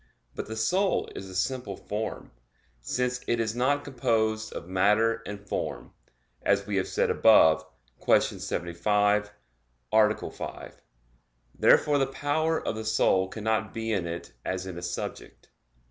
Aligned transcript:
But 0.33 0.47
the 0.47 0.55
soul 0.55 1.11
is 1.15 1.29
a 1.29 1.35
simple 1.35 1.77
form; 1.77 2.31
since 2.81 3.19
it 3.27 3.39
is 3.39 3.55
not 3.55 3.83
composed 3.83 4.51
of 4.51 4.67
matter 4.67 5.21
and 5.27 5.47
form, 5.47 5.93
as 6.41 6.65
we 6.65 6.77
have 6.77 6.87
said 6.87 7.11
above 7.11 7.63
(Q. 8.03 8.19
75, 8.19 9.31
A. 9.93 10.31
5). 10.31 10.81
Therefore 11.53 11.97
the 11.99 12.07
power 12.07 12.67
of 12.67 12.73
the 12.75 12.83
soul 12.83 13.27
cannot 13.27 13.75
be 13.75 13.91
in 13.91 14.07
it 14.07 14.33
as 14.43 14.65
in 14.65 14.75
a 14.75 14.81
subject. 14.81 15.49